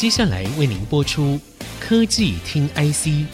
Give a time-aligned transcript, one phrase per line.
[0.00, 1.38] 接下来为您播出
[1.78, 3.26] 科技听 IC。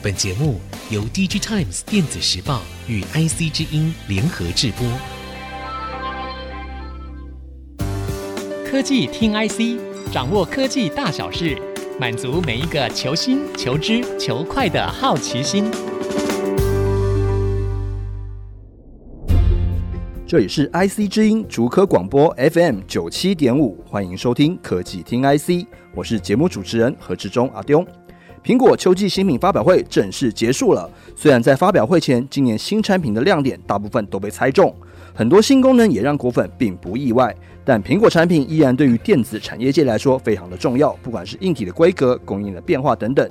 [0.00, 4.86] 本节目由 DigiTimes 电子时报与 IC 之音联合制播。
[8.64, 11.60] 科技听 IC，掌握科技大小事，
[11.98, 15.68] 满足每一个求新、求知、求快的好奇心。
[20.28, 25.64] 这里是 IC 之音竹科广播 FM 九七点五，欢迎收听科技听 IC，
[25.94, 27.86] 我是节目主持人何志忠阿丢。
[28.42, 34.74] 苹果秋季新品发表会正式结束了，虽然在发表会前，今年新产品的亮点大部分都被猜中，
[35.14, 37.32] 很多新功能也让果粉并不意外，
[37.64, 43.30] 但苹果产品依然对于电子产业界来说非常的重要，不管是硬体的规格、供应的变化等等。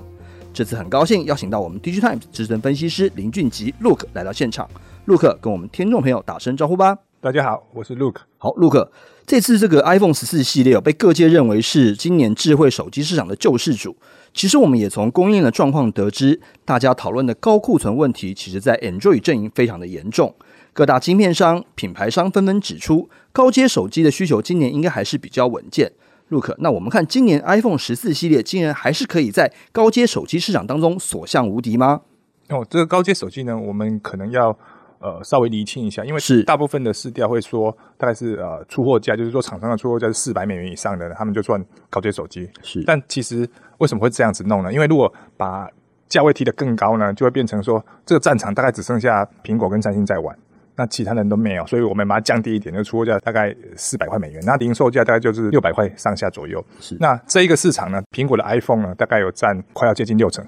[0.53, 4.65] 这次很高兴邀请到我们 DigiTimes 资深分析师林俊吉 Look 来到现场。
[5.05, 6.97] 陆克跟我们听众朋友打声招呼吧。
[7.21, 8.23] 大家好，我是陆克。
[8.39, 8.91] 好，陆克，
[9.23, 13.95] 这次这个 iPhone 十四系列被各界认为是今年智慧手机市场的救世主。
[14.33, 20.33] 其实我们也从供应链的状况得知，大家讨论的高库存问题，其实在 Android 阵营非常的严重。
[20.73, 25.91] 各大晶片商、品牌商纷纷指出，高阶手机的需求今年应该还是比较稳健。
[26.29, 32.01] 陆克，那我们看今年 iPhone 十四系列，竟然还是可以在高阶手机市场当中所向无敌吗？
[32.49, 34.57] 哦，这个高阶手机呢，我们可能要。
[34.99, 42.49] 呃，稍微厘清一下，因为是大部分的市调会说，大概是呃出货价，就是说厂商的出货价是四百美元以上的，他们就算高阶手机。
[42.63, 44.73] 是，但其实为什么会这样子弄呢？
[44.73, 45.69] 因为如果把
[46.07, 50.35] 价位提得更高呢，就会变成说这个战场大概只剩下苹果跟三星在玩，
[50.75, 56.63] 那其他人都没有，所以我们把它降低一点，就出货价大概四百块美元，那零售价大概就是六百块上下左右。
[56.79, 60.45] 是，那这一个市场呢，苹果的 iPhone 呢，大概有占快要接近六成。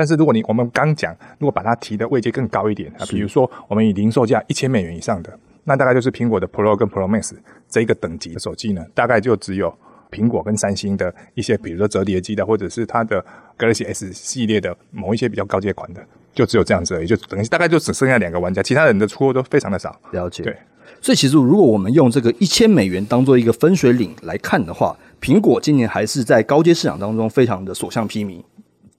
[0.00, 7.32] 但是如果你我们刚讲，如果把它提的位阶更高一点啊，比如说我们以零售价一千美元以上的，那大概就是苹果的 Pro 跟 Pro Max
[7.68, 9.70] 这一个等级的手机呢，大概就只有
[10.10, 13.22] 苹果跟三星的一些，比如说折叠机的，或者是它的
[13.58, 19.94] Galaxy S 系列的某一些比较高阶款的，就只有这样子而已，就等于大概就只剩下两个玩家，其他人的出货都非常的少。
[20.12, 20.42] 了解。
[20.42, 20.56] 对。
[21.02, 28.42] 所以其实如果我们用这个一千美元当做一个分水岭来看的话，苹果今年还是在高阶市场当中非常的所向披靡。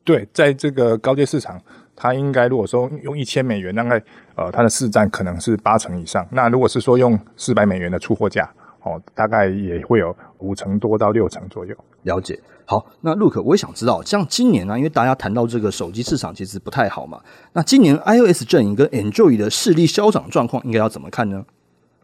[0.04, 1.62] 对，在这个高阶市场，
[1.96, 4.02] 它应该如果说用一千美元，大概
[4.36, 6.26] 呃，它的市占可能是八成以上。
[6.32, 8.50] 那如果是说用四百美元的出货价，
[8.82, 11.76] 哦，大概也会有五成多到六成左右。
[12.04, 12.40] 了解。
[12.66, 17.20] 好，那 Look，我也想知道，像今年呢、啊，因为大家谈到这个手机市场其实不太好嘛，
[17.54, 21.44] 那今年 iOS 阵营跟 Android 的势力消长状况应该要怎么看呢？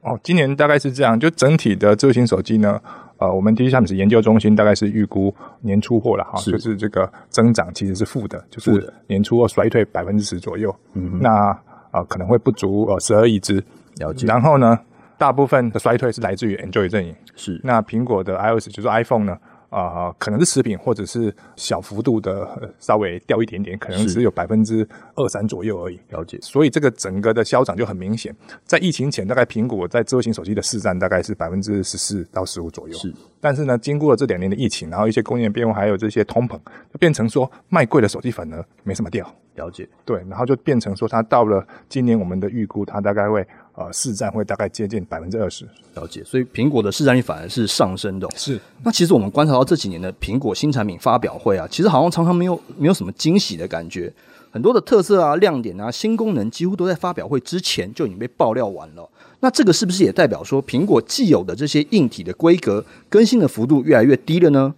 [0.01, 2.81] 哦，今年大概是这样，就整体的智慧型手机呢，
[3.17, 10.75] 呃，我们 DigiTimes 研究中心大概是预估年出货了哈，就是这个增长其实是负的，就是年初货衰退百分之十左右。
[10.93, 11.59] 嗯，那啊、
[11.91, 13.63] 呃、可能会不足呃十二亿只。
[13.97, 14.27] 了解。
[14.27, 14.77] 然后呢，
[15.17, 17.15] 大部分的衰退是来自于 Android 阵营。
[17.35, 17.59] 是。
[17.63, 19.35] 那苹果的 iOS 就是 iPhone 呢？
[19.69, 25.99] 啊、呃，可能是持品，或者是小幅度的稍微掉一点点，可能只有百分之二三左右而已。
[26.09, 28.35] 了解，所以这个整个的消长就很明显。
[28.65, 32.97] 在疫情前，大概苹果在智慧型手机的市占大概是百分之十四到十五左右。
[32.97, 36.57] 是，但是呢，经过了这两年的疫情，然后一些供应链变化，还有这些通膨，
[36.91, 39.29] 就变成说卖贵的手机反而没什么掉。
[39.55, 43.45] 了解，对，然后就变成说它到了今年我们的预估，它大概会。
[43.79, 46.23] 呃，市占会大概接近百分之二十，了解。
[46.23, 48.31] 所以苹果的市占率反而是上升的哦。
[48.35, 48.59] 是。
[48.83, 54.11] 那其实我们观察到这几年的苹果新产品发表会啊，其实好像常常没有没有什么惊喜的感觉，
[54.49, 59.07] 很多的特色啊、亮点啊、新功能几乎都在发表会之前就已经被爆料完了。
[59.41, 64.73] 那这个是不是也代表说苹果既有的这些硬体的规格更新的幅度越来越低了呢？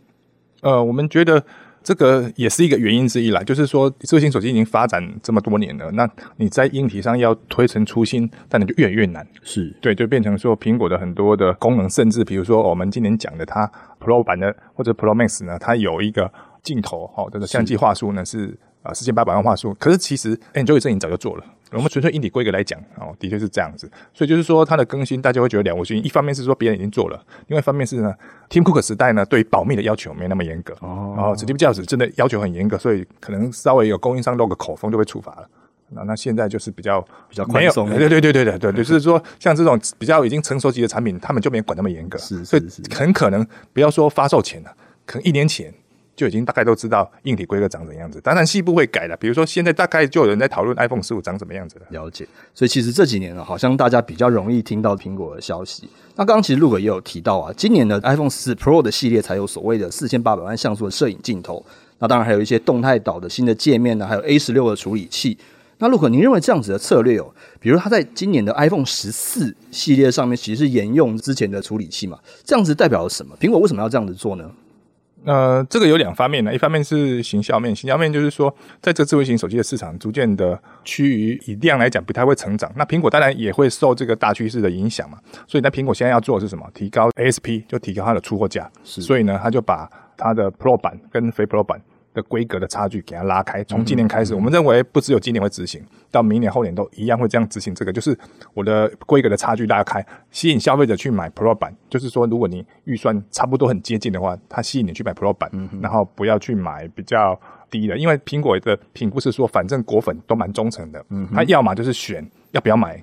[0.60, 1.42] 呃，我们觉得。
[1.82, 6.08] 这个也是一个原因之一啦，就是说，智慧型手机已经发展这么多年了，那
[6.38, 9.26] 你在硬体上要推陈出新，但你就越来越难。
[9.44, 13.70] 是对，就变成说，苹果的很多的功能，甚至比如说我们今年讲的它
[14.00, 16.32] Pro 版的或者 Pro Max 呢，它有一个
[16.62, 21.44] 镜头哈，这个相机画素呢是啊四千八百万画素，可是其实 Android 阵营早就做了。
[21.72, 26.02] 我们纯粹硬体规格来讲，哦，的确是这样子，所以就是说它的更新，大家会觉得了无新意。
[26.02, 28.14] 一方面是说别人已经做了，另外一方面是呢
[28.50, 31.14] ，Tim Cook 时代呢，对保密的要求没那么严格哦。
[31.16, 35.48] 然后 Steve Jobs 真的要求很严格，所以可能稍微有供应商漏个口风就被处罚了。
[35.92, 42.64] 那那现在就是比较比较宽松，对对对对对对，就是说像这种比较已经成熟级的产品，他们就没管那么严格，是，所以
[42.94, 44.72] 很可能不要说发售前了，
[45.06, 45.74] 可能一年前。
[46.20, 49.16] 就已经大概都知道硬体规格长怎样子，当然细部会改了。
[49.16, 51.86] 比如说现在大概就有人在讨论 iPhone 十五长什么样子了。
[51.92, 55.88] 了解，所以其实这几年呢，好像大家比较容易听到苹果的消息。
[56.18, 61.66] 那刚刚其实 Luke 也有提到啊，今年的 iPhone 十四 Pro 的系列才有所谓的四千八百万像素的摄影镜头。
[62.00, 65.38] 那当然还有一些动态岛的新的界面呢，还有 A 十六的处理器。
[65.82, 72.20] 那陆可您认为这样子的策略哦，比如它在今年的 iPhone 十四系列上面其实是沿用之前的处理器嘛？
[72.44, 73.34] 这样子代表了什么？
[73.40, 74.52] 苹果为什么要这样子做呢？
[75.26, 86.66] 呃，这个有两方面呢，一方面是行销面，行销面就是说，在这个智慧型手机的市场逐渐的趋于以量来讲不太会成长，那苹果当然也会受这个大趋势的影响嘛，所以那苹果现在要做的是什么？
[86.74, 91.82] 提高 ASP，就提高它的出货价，是，所以呢，它就把它的 Pro 版跟非 Pro 版。
[92.14, 97.74] 的规格的差距给它拉开，从今年开始，我们认为不只有今年会执行，到明年后年都一样会这样执行。
[97.76, 98.18] 这个就是
[98.54, 101.76] 我的规格的差距拉开，吸引消费者去买 Pro 版。
[101.90, 105.50] 就是说，如果你预算差不多很接近的话，它吸引你去买 Pro 版，
[105.82, 107.40] 然后不要去买比较
[107.70, 113.00] 低的，因为苹果的评估是说，反正果粉都蛮忠诚的，他要么就是选要不要买，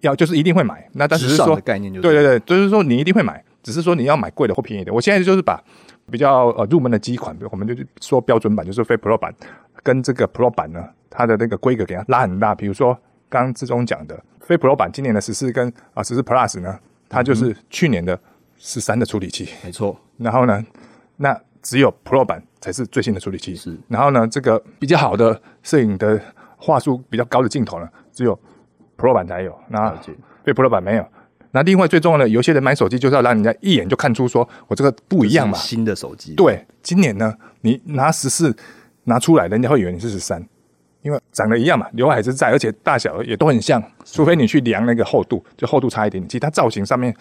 [0.00, 0.88] 要就是一定会买。
[0.92, 4.92] 那但是说概念就是对对对，就是说你一定会买，只是说你要买贵的或便宜的。
[4.92, 5.62] 我现在就是把。
[6.10, 9.34] 比较呃入门的机款，我们就说标准版就是非 Pro 版，
[9.82, 12.54] 跟这个 Pro 版呢，它的那个规格给它拉很大。
[12.54, 12.92] 比如说
[13.28, 16.78] 刚刚志忠讲的非 Pro 版，今年的十四跟啊十四 Plus 呢，
[17.08, 18.18] 它就是去年的
[18.56, 19.96] 十三的处理器，没错。
[20.18, 20.64] 然后呢，
[21.16, 23.54] 那只有 Pro 版才是最新的处理器。
[23.54, 23.78] 是。
[23.88, 26.20] 然后呢，这个比较好的摄影的
[26.56, 28.38] 画素比较高的镜头呢，只有
[28.98, 29.96] Pro 版才有，那
[30.42, 31.06] 非 Pro 版没有。
[31.52, 35.58] 那另外最重要的，有些人买手机就是要让人家一眼就看出说我这个不一样嘛。
[35.58, 36.34] 新的手机。
[36.34, 38.56] 对，今年呢，你拿十四
[39.04, 40.40] 拿出来，人家会以为你是十三，
[41.02, 47.14] 因为长得一样嘛，刘海是在，而且大小也都很像，除非你去量那个厚度，就厚度差一点，其他造型上面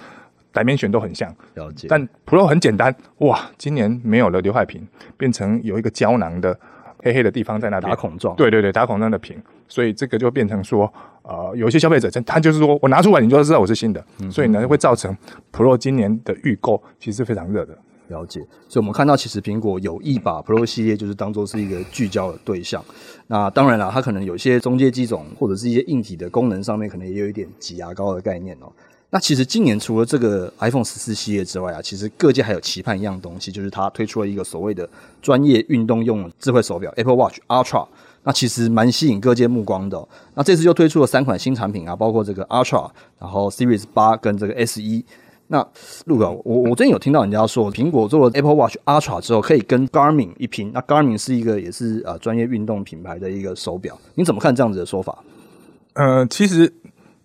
[0.54, 1.34] ，dimension 都很像。
[1.56, 1.88] 了解。
[1.90, 4.88] 但 Pro 很简单，哇，今年没有了刘海屏，
[5.18, 6.60] 变成有一个胶囊的。
[7.04, 10.92] 黑黑的地方在那，打孔状，对对对，打孔状的屏，所以这个就变成说，
[11.24, 15.16] 呃，有一些消费者真他就是说我拿出来，你就知道我是新的，嗯、所以呢会造成
[15.52, 17.78] Pro 今年的预购其实是非常热的。
[18.10, 22.84] 了解，所以我们看到其实苹果有意把 Pro 系列就是当做是一个聚焦的对象。
[23.28, 28.72] 那当然了，它可能有些中介机种或者是一些硬体的功能上面，可能也有一点挤牙膏的概念哦。
[29.12, 34.88] 那其实今年除了这个 iPhone 十四系列之外啊，其实各界还有期盼一样东西，就是它推出了一个所谓的
[35.20, 37.88] 专业运动用智慧手表 Apple Watch Ultra。
[38.24, 40.08] 那其实蛮吸引各界目光的哦。
[40.36, 44.82] 那这次又推出了三款新产品啊，包括这个 Ultra，然后 Series 八跟这个 SE。
[45.48, 45.68] 那
[46.06, 50.70] 陆哥，我我最近有听到人家说，苹果做了 Apple Watch Ultra 之后，可以跟 Garmin 一拼。
[50.72, 55.24] 那 Garmin 是一个也是呃专业运动品牌的一个手表，你怎么看这样子的说法？
[55.94, 56.72] 呃，其实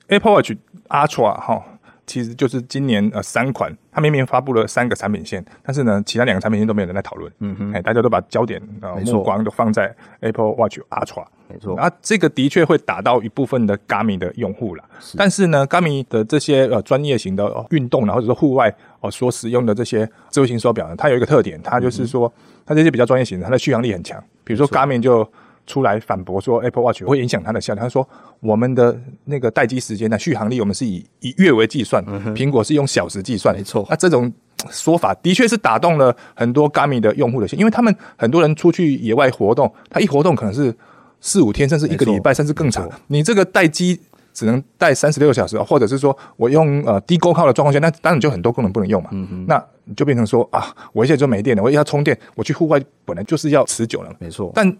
[0.06, 0.52] Apple Watch
[0.88, 1.62] Ultra 哈。
[2.06, 7.32] 其实就是今年呃三款，它明明发布了三个产品线，但是呢，其他两个产品线都没有人在讨论。
[7.38, 11.24] 嗯哼，哎，大家都把焦点呃目光都放在 Apple Watch Ultra。
[11.48, 14.84] 没错，啊，这个的确会打到一部分的 Garmin 的用户了。
[15.16, 22.32] 但是呢，Garmin 的这些呃专业型的运动或者是户外哦所使用的这些智慧型手表呢，它有一个特点，它就是说，
[22.64, 24.22] 它这些比较专业型的，它的续航力很强。
[24.42, 25.26] 比如说 Garmin 就。
[25.66, 27.84] 出来反驳说 Apple Watch 会影响它的效量。
[27.84, 28.06] 他说
[28.40, 33.55] 我们的那个待机时间呢，续航力我们是以以月为计算，苹果是用小时计算。
[33.55, 34.31] 没错，那这种
[34.70, 40.75] 说法的确是打动了很多 Garmin 的用户的心，因为他们很多人出去野外活动，他一活动可能是
[41.20, 42.88] 四五天，甚至一个礼拜，甚至更长。
[43.06, 43.99] 你这个待机
[44.32, 49.08] 只能待三十六个小时，或者是说我用呃低功耗的状况下，那当然就很多功能不能用嘛。
[49.12, 49.64] 嗯哼，那
[49.96, 54.10] 就变成说啊，我现在就没电了，我要充电，我去户外本来就是要持久了。
[54.19, 54.76] 没错，但。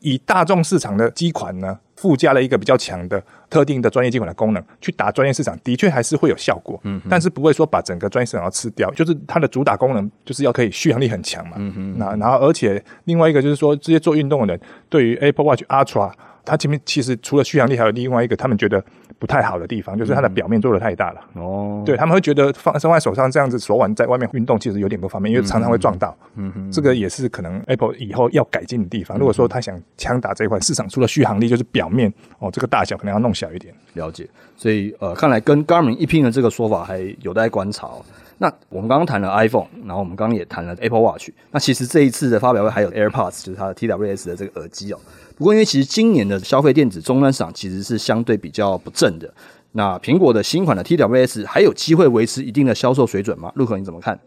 [0.00, 6.80] 以大众市场的机款呢，附加了一个比较强的特定的专业机款的功能，去打专业市场，的确还是会有效果。
[6.84, 11.56] 嗯，但是不会说把整个专业市场要吃掉，就是它的主打功能就是要可以续航力很强嘛。
[11.58, 16.12] 嗯哼，那然后而且另外一个就是说，这些做运动的人对于 Apple Watch Ultra。
[16.42, 18.82] 它前面其实除了续航力，还有另外一个他们觉得
[19.20, 21.20] 不太好的地方，就是它的表面做的太大了。
[21.34, 26.16] 哦，对，他们会觉得放放在手上这样子手腕在外面运动，其实有点不方便，因为常常会撞到。
[26.36, 29.18] 嗯哼，这个也是可能 Apple 以后要改进的地方。
[29.18, 33.74] 如果说他想枪打这一块市场，除了续航力，就是表面哦，这个大小可能要弄小一点。
[33.94, 38.04] 了解，所以呃，看来跟 Garmin 一拼的这个说法还有待观察哦。
[38.38, 41.28] 那我们刚刚谈了 iPhone，然后我们刚刚也谈了 Apple Watch。
[41.50, 44.98] 那其实这一次的发表会还有 AirPods，就是它的 TWS 的这个耳机哦。
[45.36, 49.30] 不过，因为其实今年的消费电子终端市场其实是相对比较不振的。
[49.72, 53.52] 那苹果的新款的 TWS 还有机会维持一定的销售水准吗？
[53.56, 54.18] 陆可你怎么看？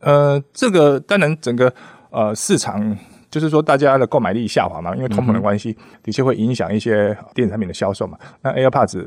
[0.00, 1.72] 呃，这个当然整个
[2.10, 2.96] 呃市场。
[3.32, 8.18] 就是说，大家的购买力下滑嘛，因为通膨的关系，的确会影响一些电子产品的销售嘛。
[8.42, 9.02] 那 AirPods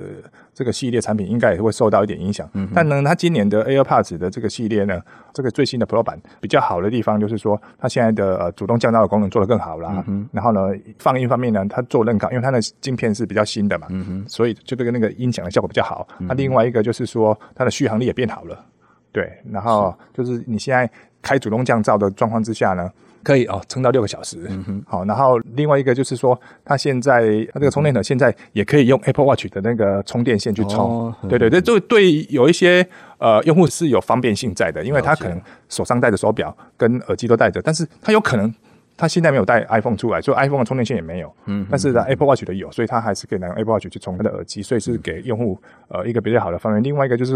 [0.52, 2.50] 这个系列产品应该也会受到一点影响。
[2.74, 5.00] 但呢，它今年的 AirPods 的这个系列呢，
[5.32, 10.04] 这个最新的 Pro 版比较好的地方就是说，它现在的呃主动降噪的功能做得更好啦。
[10.32, 13.88] 然后呢，放音方面呢，它做认可，因为它的晶片是比较新的嘛，
[14.28, 16.08] 所以就这个那个音响的效果比较好。
[16.22, 18.66] 那另外一个就是说，它的续航力也变好了。
[19.12, 20.90] 对，然后就是你现在
[21.22, 22.92] 开主动降噪的状况之下呢，
[23.26, 24.38] 可以哦撑到六个小时。
[24.48, 30.80] 嗯，好，然后另外一个就是说，它现在它这个充电头现在也可以用 Apple Watch 的那个充电线去充。
[30.80, 38.54] 哦、对对对，就对有一些呃用户是有方便性在的，因为他可能手上戴着手表跟耳机都戴着，但是他有可能。
[38.98, 41.30] 他现在没有带 iPhone 出来，所以 iPhone 的充电线也没有。
[41.48, 46.82] 嗯，但是呢，Apple Watch 的有，所以他还是可以拿 Apple Watch 去充他的耳机，所以是给用户呃一个比较好的方面。
[46.82, 47.34] 另外一个就是，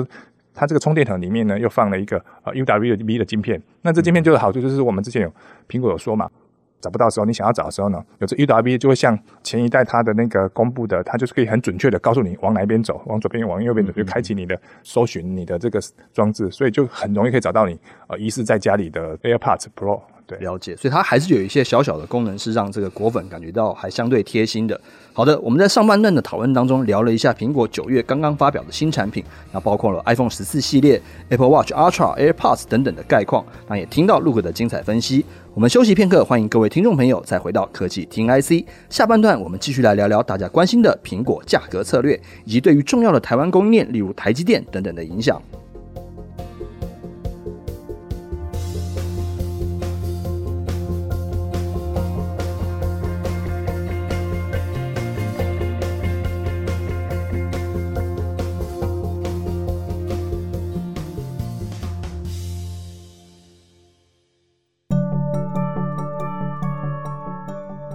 [0.53, 3.62] 它这个充电头里面呢又放了一个呃 UWB 的晶片。
[3.82, 5.34] 那这晶片就是好处就是我们之前有
[5.68, 6.29] 苹果有说嘛，
[6.82, 15.79] 找不到的时候你想要找的时候呢，有这 UWB 就会像前一代它的那个公布的，它就是可以很准确的告诉你往哪一边走，往左边往右边走，就开启你的搜寻你的这个
[16.13, 20.01] 装置，所以就很容易可以找到你呃疑似在家里的 AirPods Pro。
[20.29, 24.79] 对，了解，所以它还是有一些小小的功能，是让这个果粉感觉到还相对贴心的。
[25.12, 35.25] 好的，我们在上半段的讨论当中聊了一下苹果九月刚刚发表的新产品，那包括了 iPhone 十四系列、Apple Watch Ultra、AirPods 等等的概况，那也听到 Luke 的精彩分析。
[35.55, 38.63] 我们休息片刻，欢迎各位听众朋友再回到科技听 IC。
[38.88, 45.41] 下半段我们继续来聊聊大家关心的苹果价格策略，以及对于重要的台湾供应链，例如台积电等等的影响。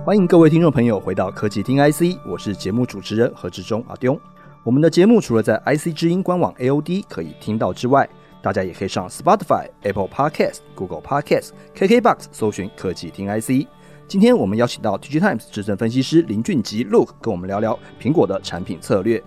[0.05, 4.21] 欢迎各位听众朋友回到科技听 IC，我是节目主持人何志忠阿丢。
[4.63, 8.07] 我们的节目除了在 IC 之音官网 AOD 可以听到之外，
[8.43, 13.67] 大家也可以上 Spotify、Apple Podcast、Google Podcast、KKBox 搜寻科技听 IC。
[14.07, 19.25] 今天我们邀请到 T G Times 资深分析师林俊吉 Luke 跟我们聊聊苹果的产品策略。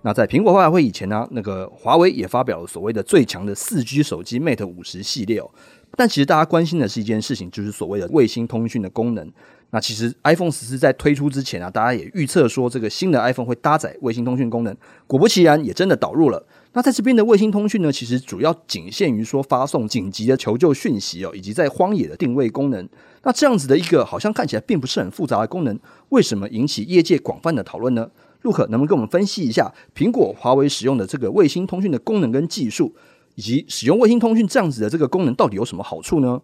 [0.00, 5.50] 那在苹果发布会以前呢，那个华为也发表了所谓的最强的四 G 手机 Mate 五十系列哦。
[5.96, 9.30] 但其实大家关心的是一件事情，就是所谓的卫星通讯的功能。
[9.74, 14.72] 那其实 iPhone 十四在推出之前啊，大家也预测说这个新的 iPhone 会搭载卫星通讯功能，
[15.08, 16.46] 果不其然也真的导入了。
[16.74, 22.88] 那在这边的卫星通讯呢，其实主要仅限于说发送紧急的求救讯息哦，以及在荒野的定位功能。
[23.24, 25.76] 那这样子的一个好像看起来并不是很复杂的功能，
[26.10, 28.08] 为什么引起业界广泛的讨论呢
[28.42, 32.94] 陆可能不能跟我们分析一下苹果、华为使用的这个卫星通讯的功能跟技术，
[33.34, 36.40] 以及使用卫星通讯这样子的这个功能到底有什么好处呢？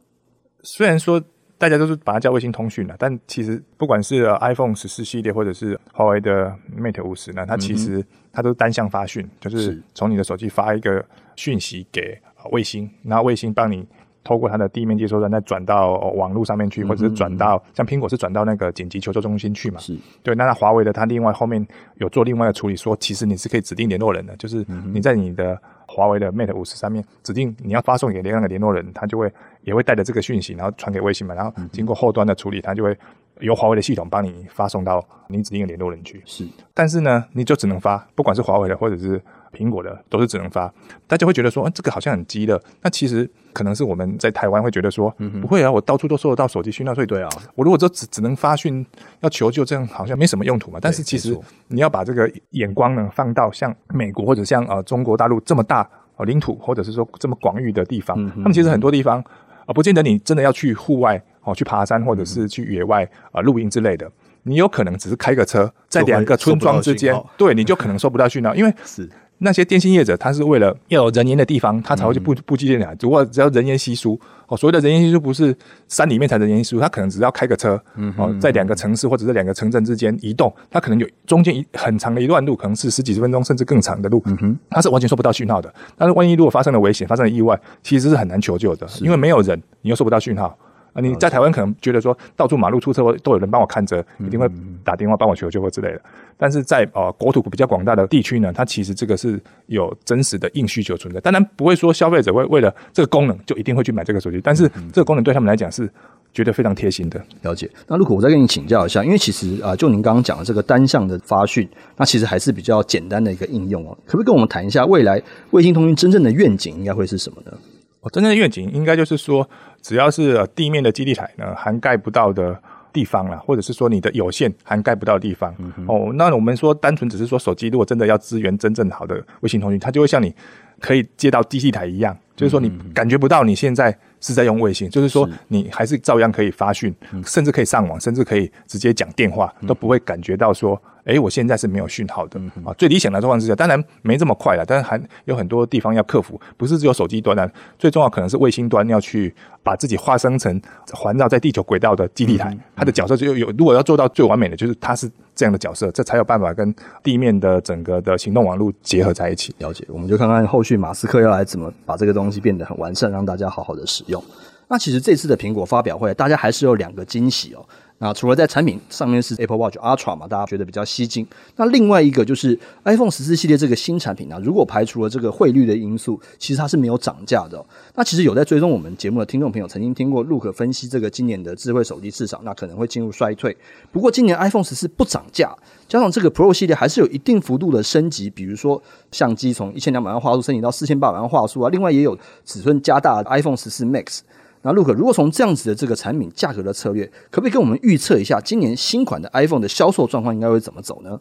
[0.64, 1.22] 虽然说。
[1.60, 8.02] 大家都是把它叫卫星通讯了，但其实不管是 iPhone 十四系列或者是华为的 Mate 五十呢，它其实
[8.32, 11.04] 它都是单向发讯，就是从你的手机发一个
[11.36, 12.18] 讯息给
[12.50, 13.86] 卫星，然后卫星帮你
[14.24, 19.78] 透过它的地面接收站再转到网络上面去，或者是转到像苹果是转到那个紧急求救中心去嘛？
[19.80, 20.34] 是对。
[20.34, 21.64] 那华为的它另外后面
[21.96, 25.60] 有做另外的处理，说其实你是可以指定联络人的，就是你在你的。
[25.92, 29.28] 华为的 Mate 五十上面指定你要发送给那个联络人，他就会
[29.62, 32.96] 也会带着这个讯息，然后传给卫星嘛，然后经过后端的处理，它就会
[33.40, 36.22] 由华为的系统帮你发送到你指定的联络人去。
[36.24, 39.20] 是，但是呢，你就只能发，不管是华为的或者是
[39.52, 40.72] 苹果的，都是只能发。
[41.06, 42.60] 大家会觉得说，嗯，这个好像很鸡的。
[42.82, 48.84] 那其实可能是我们在台湾会觉得说，不会啊，我到处都收得到手机讯号，所以对啊，我如果就只只能发讯
[49.20, 50.78] 要求救，这样好像没什么用途嘛。
[50.80, 51.38] 但是其实
[51.68, 59.24] 你要把这个眼光呢放到像美国或者像呃中国大陆这么大哦领土，或者是说这么广域的地方，他们其实很多地方
[59.70, 64.10] 啊，不见得你真的要去户外哦，去爬山或者是去野外啊露营之类的，
[64.42, 69.08] 你有可能只是开个车在两个村庄之间，对，你就可能收不到讯号，因为 是。
[69.42, 72.94] 那些电信业者，他是为了要有人烟的地方，他才会去布布基电缆。
[73.00, 75.56] 如果只要人烟稀疏，哦，所谓的人烟稀疏不是
[75.88, 77.82] 山里面才人烟稀疏，他可能只要开个车，
[78.18, 84.22] 哦，在两个城市或者是两个城镇之间移动，他可能有中间一很长的一段路，可能是十几十分钟甚至更长的路，
[84.68, 85.72] 他是完全收不到讯号的。
[85.96, 90.56] 但是万一如果发生了危险，发生了意外，其实是很难求救的，因为没有人，你又收不到讯号。
[90.92, 94.48] 啊，你在台湾可能觉得说，到处马路出车祸都有人帮我看着，一定会
[94.82, 96.00] 打电话帮我求救或之类的。
[96.36, 101.20] 但是在呃国土比较广大的地区呢，它其实这个是有真实的硬需求存在。
[101.20, 105.88] 当然不会说消费者会为了这个功能就一定会去买这个手机，但是这个功能对他们来讲是
[106.32, 107.22] 觉得非常贴心的。
[107.42, 107.70] 了解。
[107.86, 113.96] 那 Luke，我再跟你请教一下，因为其实啊、呃，就您刚刚讲的这个单向的发讯，那其实还是比较简单的一个应用哦。
[114.06, 117.52] 可不可以跟我们谈一下未来卫星通讯真正的愿景应该会是什么呢？
[118.00, 119.46] 哦，真正的愿景应该就是说，
[119.82, 122.60] 只要是地面的基地台呢，涵盖不到的
[122.92, 130.34] 地方啦，或者是说你的有线涵盖不到的地方，嗯、哦，那我们说单纯只是说手机，如果真的要支援真正好的卫星通讯，它就会像你
[130.80, 136.94] 可以接到基地台一样，就是说你感觉不到你现在是在用卫星，就是说你还是照样可以发讯，
[137.24, 140.80] 甚至可以上网，甚至可以直接讲电话，都不会感觉到说。
[141.04, 142.72] 哎，我现在是没有讯号的啊。
[142.76, 150.60] 最理想的状况之下，当然没这么快了，但是还有很多地方要克服，不是只有手机端的，最重要可能是卫星端要去把自己化身成
[150.92, 153.50] 环绕在地球轨道的基地台，它的角色就有。
[153.58, 159.54] 如果要做到最完美的，就是它是这样的角色，这才有办法跟地面的整个的行动网络结合在一起。
[159.58, 164.22] 了解，我们就看看后续马斯克要来怎么把这个东西变得很完善，让大家好好的使用。
[164.68, 167.66] 那其实这次的苹果发表会，大家还是有两个惊喜哦。
[168.02, 171.26] 那除了在产品上面是 Apple Watch Ultra 嘛，大家觉得比较吸睛。
[171.56, 177.62] 那另外一个就是 iPhone 十四系列这个新产品啊，如果排除了这个汇率的因素，其实它是没有涨价的。
[177.94, 183.54] 那其实有在追踪我们节目的听众朋友，曾经听过 Look 分析这个今年的智慧手机市场，那可能会进入衰退。
[183.92, 185.54] 不过今年 iPhone 十四不涨价，
[185.86, 194.20] 加上这个 Pro 系列还是有一定幅度的升级，比如说相机从一千两百万画素升级到四千八百万画素啊，另外也有尺寸加大 iPhone 十四 Max。
[194.62, 201.18] 那 Look，如果从这样子的这个产品价格的策略，可不可以跟我们预测一下今年新款的 iPhone 的销售状况应该会怎么走呢？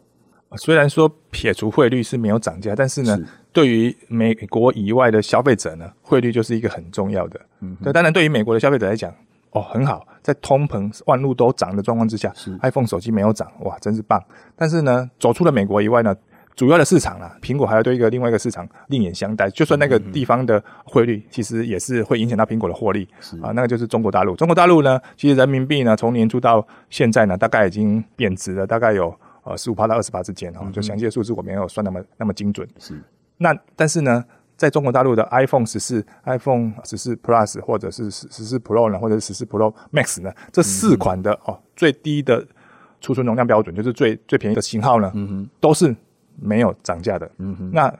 [0.56, 7.40] 虽然说撇除汇率是没有涨价，但是呢，是对于美国以外的消费者呢，汇率就是一个很重要的。
[7.60, 9.14] 嗯哼，对，当然对于美国的消费者来讲，
[9.52, 14.22] 哦，很好，在通膨万物都涨的状况之下，iPhone 手机没有涨，哇，真是棒。
[14.56, 16.14] 但是呢，走出了美国以外呢？
[16.56, 19.48] 主要的市场啦，苹果还要对一个另外一个市场另眼相待。
[19.48, 23.08] 就算那个地方的汇率，其实也是会影响到苹果的获利
[23.40, 23.50] 啊。
[23.52, 24.36] 那个就是中国大陆。
[24.36, 30.68] 中国大陆呢，其实人民币呢，从年初到现在呢，大概已经贬值了，大概有呃十五趴到二十趴之间哈。
[30.70, 32.68] 就详细的数字我没有算那么那么精准。
[32.78, 33.00] 是。
[33.38, 34.22] 那但是呢，
[34.58, 42.46] 在中国大陆的 iPhone 十四、iPhone 十四 Plus 或者是十十四 Pro 呢，或者是十四 Pro Max 呢，这四款的哦最低的
[43.00, 45.96] 储存容量标准，就是最最便宜的型号呢，嗯，都是。
[46.40, 47.70] 没有涨价的，嗯哼。
[47.72, 47.92] 那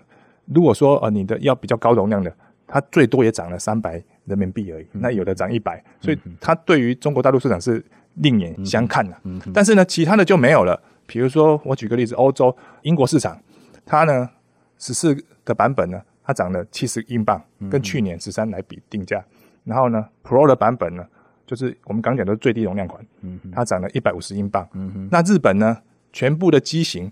[0.46, 2.34] 如果说呃你的要比较高容量的，
[2.66, 4.84] 它最多也涨了三百人民币而已。
[4.92, 9.16] 嗯、那有的涨一百，所以它对于中国大陆市场是另眼相看的。
[9.24, 9.40] 嗯。
[9.52, 10.80] 但是呢，其他的就没有了。
[11.06, 13.40] 比如说，我举个例子，欧洲英国市场，
[13.84, 14.28] 它呢
[14.78, 19.18] 十四的版本呢，它涨了七十英镑，跟去年十三来比定价。
[19.18, 19.24] 嗯、
[19.64, 21.04] 然后呢，Pro 的版本呢，
[21.46, 24.68] 就是我们刚讲的最低容量款，嗯，它涨了一百五十英镑。
[25.10, 25.76] 那日本呢，
[26.12, 27.10] 全部的机型。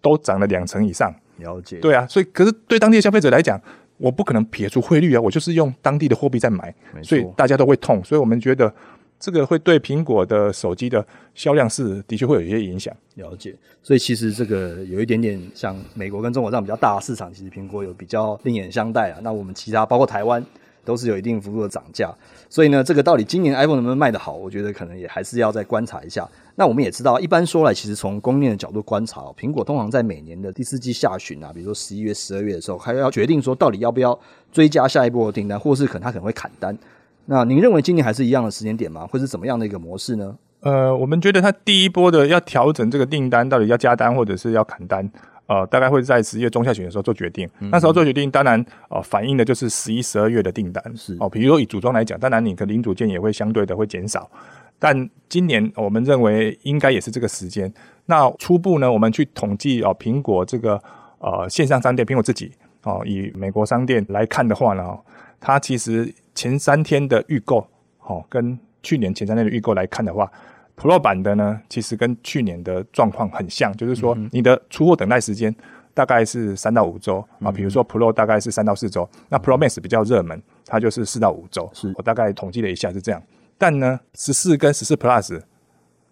[0.00, 1.78] 都涨了两成以上，了解。
[1.78, 3.60] 对啊，所以可是对当地的消费者来讲，
[3.98, 8.02] 我不可能撇除汇率啊，我就是用当地的货币在买，所以大家都会痛。
[8.04, 8.72] 所以我们觉得
[9.18, 11.04] 这个会对苹果的手机的
[11.34, 12.94] 销量是的确会有一些影响。
[13.14, 13.54] 了解。
[13.82, 19.18] 所以其实这个有一点点像美国跟中国这样比较大的市场，其实苹果有比较另眼相待啊。
[19.22, 20.44] 那我们其他包括台湾
[20.86, 22.10] 都是有一定幅度的涨价。
[22.48, 26.26] 所以呢，这个到底今年 iPhone 能不能卖得好，我觉得可能也还是要再观察一下。
[26.54, 34.18] 那我们也知道，一般说来，其实从供应链的角度观察，苹果通常在每年的第四季下旬啊，比如说十一月、十二月的时候，还要决定说到底要不要
[34.50, 36.78] 追加下一波订单，或是可能它可能会砍单。
[37.26, 39.06] 那您认为今年还是一样的时间点吗？
[39.06, 40.36] 会是怎么样的一个模式呢？
[40.60, 45.08] 呃，我们觉得它第一波的要调整这个订单，到底要加单或者是要砍单，
[45.46, 47.48] 呃，大概会在十月中下旬的时候做决定。
[47.60, 51.28] 嗯、那时候做决定，当然呃反映的就是十一、十二月的订单是哦。
[51.28, 54.30] 比如说以组装来讲，当然你的零组件也会相对的会减少。
[54.78, 57.72] 但今年我们认为应该也是这个时间。
[58.06, 60.82] 那初步呢，我们去统计哦，苹果这个
[61.18, 64.98] 呃线上商店，苹果自己哦，以美国商店来看的话呢，
[65.40, 67.66] 它其实前三天的预购
[68.02, 70.30] 哦，跟去年前三天的预购来看的话
[70.76, 75.54] ，Pro 版的呢，其实跟去年的状况很像，就是说你的出货等待时间
[75.94, 77.50] 大概是三到五周啊。
[77.50, 81.68] 比如说 Pro 大概是三到四周，那 Pro Max 比较热门，它就是四到五周。
[81.72, 83.22] 是我大概统计了一下是这样。
[83.58, 85.40] 但呢，十四跟十四 Plus，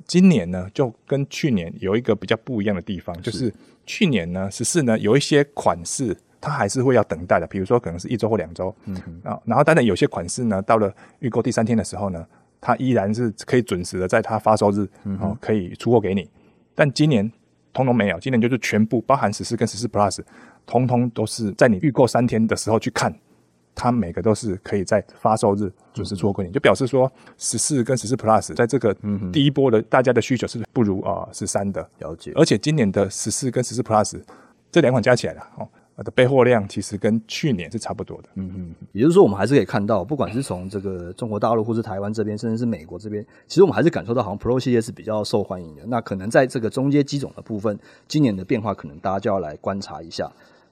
[0.07, 3.53] 今年呢就跟去年有一个比较不一样的地方，就是
[3.85, 8.74] 去年呢十四呢有一些款式它还是会要等待的，比如说可能是一周或两周，
[9.22, 12.27] 啊，然后当然有些款式呢到了预购第三天的时候呢，
[12.66, 16.27] 它依然是可以准时的在它发售日，嗯哼，可以出货给你。
[16.74, 17.31] 但今年
[17.74, 20.20] 通通没有，今年就是全部包含十四跟十四 Plus，
[20.64, 23.14] 通通都是在你预购三天的时候去看。
[23.77, 28.96] 它每个都是可以在发售日准时出货给你，就表示说十四跟十四 Plus 在这个
[29.33, 31.87] 第一波的大家的需求是不如啊十三的。
[31.98, 34.22] 了解，而且今年的十四跟十四 Plus
[34.70, 35.68] 这两款加起来了哦
[36.02, 45.83] 的备货量其实跟去年是差不多的，嗯嗯，也就是说我们还是可以看到，不管是从这个中国大陆或是台湾这边，甚至是美国这边，其实我们还是感受到好像 Pro 系列是比较受欢迎的。
[45.87, 47.78] 那可能在这个中阶机种的部分，
[48.09, 50.30] 今年的变化可能大家就要来观察一下。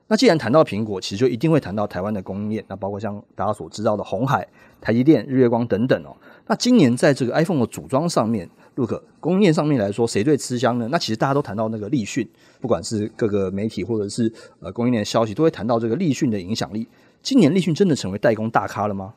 [0.09, 4.47] 那既然谈到苹果，其实就一定会谈到台湾的供应链，那包括像大家所知道的红海、
[4.81, 6.15] 台积电、日月光等等哦。
[6.49, 10.89] 那今年在这个 iPhone 的组装上面，Look 供应链上面来说，谁最吃香呢？
[10.91, 12.29] 那其实大家都谈到那个立讯，
[12.61, 16.89] 不管是各个媒体或者是呃供应链的消息，都会谈到这个立讯的影响力。
[17.23, 19.15] 今年立讯真的成为代工大咖了吗？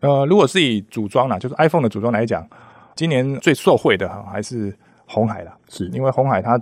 [0.00, 2.46] 呃，如果是以组装啦，就是 iPhone 的组装来讲，
[2.94, 6.60] 今年最受惠的哈还是红海啦，是因为红海它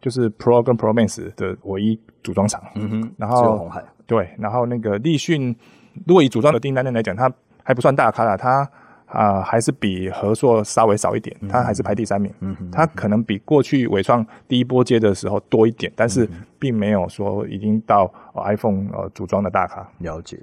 [0.00, 2.62] 就是 Pro 跟 Pro Max 的唯一组装厂。
[2.74, 5.56] 嗯哼，然后红海对，然后那个立讯，
[6.06, 8.70] 如果以组装的订单量来讲，它还不算大咖啦，它。
[9.14, 12.32] 啊、呃，还是比合硕稍微少一点，它还是排第三名。
[12.40, 19.88] 嗯哼，它可能比过去伟创第一波接的时候多一点，但是并没有说已经到、呃、iPhone 呃组装的大咖。
[19.98, 20.38] 了解，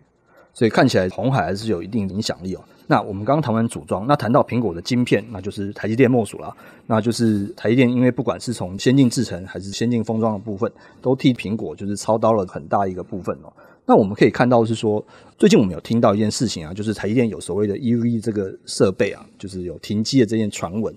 [0.54, 2.62] 所以看起来红海还是有一定影响力哦。
[2.88, 6.56] 那我们刚刚谈完组装，那谈到苹果的晶片，那就是台积电莫属了。
[6.88, 10.70] 那就是台积电，因为不管是从先进制程还是先进封装的部分，
[11.02, 13.54] 都替苹果就是操刀了很大一个部分哦。
[13.86, 15.04] 那我们可以看到是说，
[15.38, 20.96] 最近我们有听到一件事情啊，就是台积电有所谓的 EUV 这个设备啊，就是有停机的这件传闻。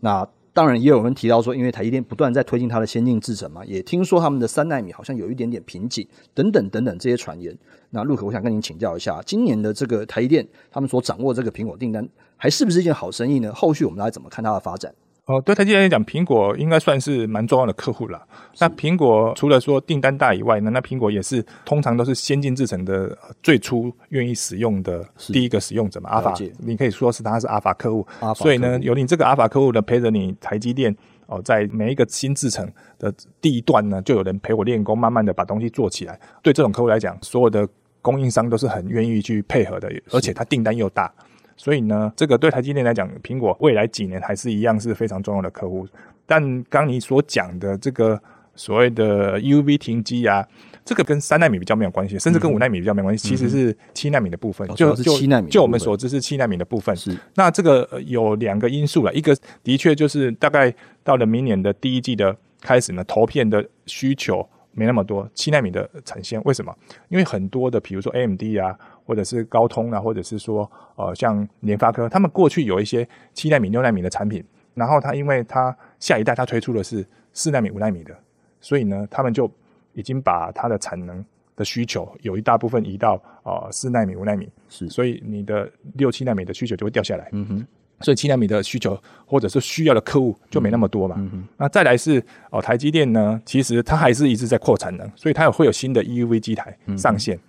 [0.00, 7.56] 那当然也有人提到说，因为台积电不断在推进它的先进制程嘛，也听说他们的三纳米好像有一点点瓶颈，等等等等这些传言。
[7.90, 13.52] 那陆可，我想跟您请教一下，今年的这个台积电他们所掌握这个苹果订单，还是不是一件好生意呢？
[13.52, 14.94] 后续我们来怎么看它的发展？
[15.26, 18.22] 哦，对台积电来讲，苹果应该算是蛮重要的客户了。
[18.58, 26.10] 那苹果除了说订单大以外呢，那苹果也是通常都是先进制程的最初愿意使用的第一个使用者嘛。
[26.10, 28.06] 阿法，你可以说是他是阿法客户。
[28.36, 30.94] 所以呢，有你这个阿法客户呢陪着你台积电
[31.26, 33.10] 哦，在每一个新制程的
[33.40, 36.20] 第一段呢，就有人陪我练功，慢慢的把东西做起来。
[36.42, 37.66] 对这种客户来讲，所有的
[38.02, 41.10] 供应商都是很愿意去配合的，而且他订单又大。
[41.56, 45.86] 所以呢，这个对台积电来讲，苹果未来几年还是一样是非常重要的客户。
[46.26, 48.20] 但刚你所讲的这个
[48.56, 50.46] 所谓的 EUV 停机啊，
[50.84, 54.66] 这个跟三纳米比较没有关系，甚至跟五纳米比较没关系，嗯、其实是七纳米的部分。
[54.74, 56.94] 就、哦、是七奈米，就我们所知是七纳米的部分。
[56.96, 57.16] 是。
[57.34, 66.40] 那这个有两个因素了，一个的确就是大概到了明年的第一季的开始呢，投片的需求没那么多，七纳米的产线。
[66.44, 66.74] 为什么？
[67.08, 68.76] 因为很多的，比如说 AMD 啊。
[69.04, 74.42] 或者是高通啊，或者是说，呃，像联发科，他们过去有一些七纳米、六纳米的产品，
[74.74, 78.16] 然后它因为它下一代它推出的是四纳米、五纳米的，
[78.60, 79.50] 所以呢，他们就
[79.92, 87.66] 已经把它的产能的需求有一大部分移到呃四纳米、五纳米，是，所以你的六七纳米的需求就会掉下来，嗯哼，
[88.00, 92.18] 所以七纳米的需求或者是需要的客户就没那么多嘛，嗯哼，那再来是
[92.50, 97.36] 哦、呃，台积电呢，其实它还是一直在扩产能，所以它有会有新的 EUV 机台上线。
[97.36, 97.40] 嗯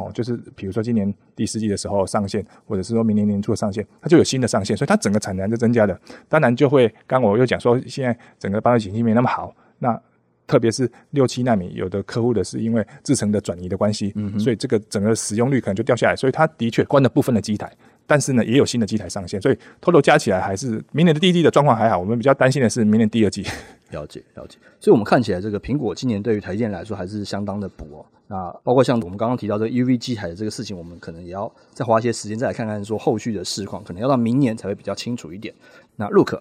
[0.00, 5.98] 哦，就是比如说今年第四季的时候上线，或者是说明年年初的上线，它就有新的上线，所以它整个产能就增加了。
[6.28, 10.00] 当然就会，刚我又讲说，现在整个半导体景气没那么好，那
[10.46, 17.72] 特别是六七纳米，有的客户的是因为制程的转移的关系，嗯，所以这个整个使用率可能就掉下来，所以它的确关了部分的机台，
[18.04, 21.98] 但是呢，也有新的机台上线，所以偷偷加起来还是明年的第一季的状况还好。
[21.98, 23.44] 我们比较担心的是明年第二季。
[23.90, 28.06] 了解了解，所以我们看起来这个苹果今年对于台积电来说还是相当的补哦。
[28.32, 35.52] 那包括像我们刚刚提到这个 EUV 机台的这个事情，我们可能也要再花一些时间再来看看说后续的市况，可能要到明年才会比较清楚一点。
[35.96, 36.40] 那 Look，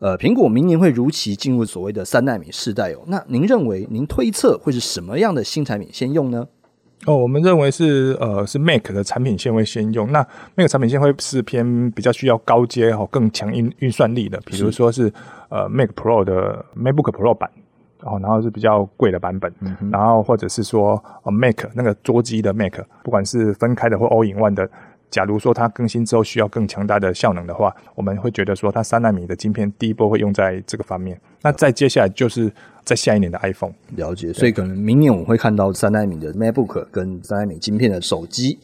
[0.00, 2.98] 呃，苹果明年会如期进入所谓的三纳米世代哦。
[3.06, 6.46] 那您认为您推测会是什么样的新产品先用呢？
[7.06, 10.12] 哦，我们认为是呃是 Mac 的产品线会先用。
[10.12, 10.18] 那
[10.56, 15.12] Mac 产品线会是偏比较需要高阶哦更强运运算力的，比如说是，是
[15.48, 17.50] 呃 Mac Pro 的 MacBook Pro 版。
[18.02, 24.68] 哦，然后是比较贵的版本，嗯、然后或者是说呃 Mac 那个桌机的 Mac，不管是分开的或 All in One 的，
[25.10, 31.20] 假如说它更新之后需要更强大的效能的话，我们会觉得说它三纳米的晶片第一波会用在这个方面。
[31.42, 32.52] 那再接下来就是
[32.84, 33.72] 在下一年的 iPhone。
[33.96, 38.58] 了解，所以可能明年我们会看到三纳米的 MacBook 跟三纳米晶片的手机。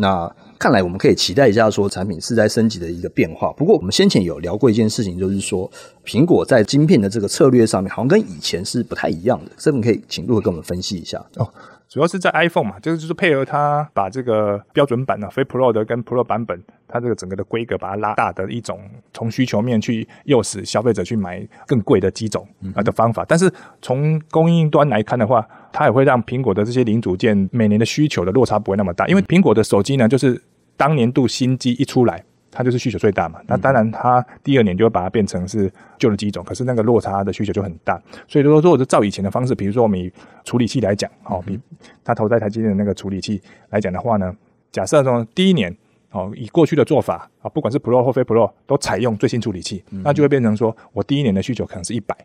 [0.00, 3.52] 那看来我们可以期待一下，说产品是在升级的一个变化。
[3.52, 5.70] 不过我们先前有聊过一件事情，就是说
[6.04, 9.50] 苹果在晶片的这个策略上面，好像跟以前是不太一样的。
[9.58, 11.46] 这边可以请陆跟我们分析一下哦。
[11.88, 18.80] 主要是在 iPhone 嘛，就是就是配合它把这个标准版的非 Pro 的跟 Pro 版本，它这个整个的规格把它拉大的一种，
[19.12, 23.24] 从需求面去诱使消费者去买更贵的机种啊的方法。
[23.26, 30.40] 但是从供应端来看的话，它也会让苹果的这些零组件每年的需求的落差不会那么大，因为苹果的手机呢，就是
[30.76, 32.24] 当年度新机一出来。
[32.52, 37.94] 它就是需求最大嘛，那当然它第二年就会把它变成是旧的机种，可是那个落差的需求就很大。
[38.26, 41.56] 所以说，如果是照以前的方式，比如说我们以处理器来讲，哦，比
[42.02, 44.34] 它投在台积电的那个处理器来讲的话呢，
[44.72, 45.72] 假设说第一年
[46.10, 52.16] 哦，以过去的做法啊，不管是 Pro 或非 Pro 都采用最新处理器，那就会变成说我第一年的需求可能是一百，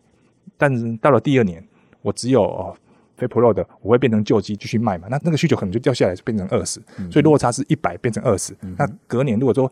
[0.58, 1.64] 但是到了第二年，
[2.02, 2.76] 我只有哦
[3.18, 9.72] 非 Pro 的，我会变成旧机继续卖嘛，那那个需求可能就掉下来，就变成二十，所以落差是一百变成二十，那隔年如果说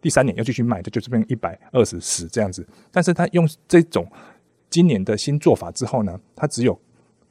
[0.00, 2.66] 第三年要继续卖，它就变成一百二十十这样子。
[2.90, 4.06] 但是他用这种
[4.68, 6.78] 今年的新做法之后呢，他只有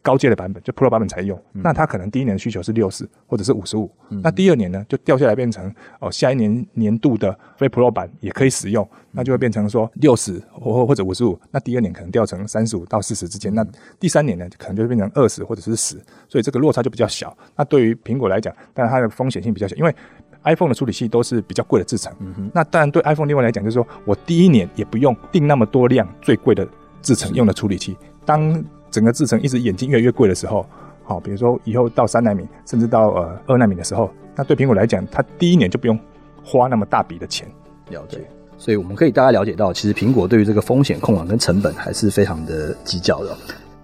[0.01, 1.37] 高阶的版本，就 Pro 版本才用。
[1.53, 11.39] 嗯、那它可能第一年的需求是六十或者是五十五，那第二年呢就掉下来变成哦，下一年年度的非 Pro 版也可以使用，那就会变成说六十或或者五十五。
[11.51, 13.65] 那第二年可能掉成三十五到四十之间，那
[13.99, 17.35] 第三年呢可能就会变成二十或者是十，所以这个落差就比较小。
[17.55, 19.95] 那对于苹果来讲，但它的风险性比较小，因为
[20.43, 22.11] iPhone 的处理器都是比较贵的制成。
[22.19, 26.67] 嗯、那当然对 iPhone 另外来讲，就是说我第一年也不用定那么多量最贵的
[27.03, 28.51] 制成用的处理器，当
[28.91, 30.65] 整个制程一直眼睛越来越贵的时候，
[31.03, 35.97] 好，比如说以后到三纳米，甚至到呃二纳米的时候，那对苹果来讲，它第一年就不用
[36.43, 37.47] 花那么大笔的钱。
[37.89, 38.19] 了解，
[38.57, 43.35] 所以我们可以大概了解到，其实苹果对于这个风险控管跟成本还是非常的计较的。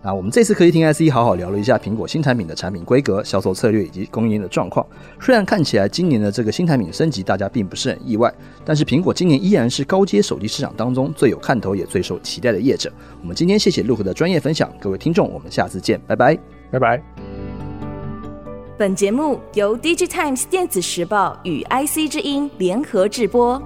[0.08, 4.88] 那我们这次科技听 IC 好好聊了一下苹果新产品的产品规格、销售策略以及供应链的状况。
[5.20, 12.90] 虽然看起来今年的这个新产品升级大家并不是很意外，但是苹果今年依然是高阶手机市场当中最有看头也最受期待的业者。
[13.22, 16.40] 我们今天谢谢陆和的专业分享，各位听众，我们下次见，拜拜，
[16.72, 17.04] 拜拜。
[18.78, 23.62] 本节目由 DigiTimes 电子时报与 IC 之音联合制播。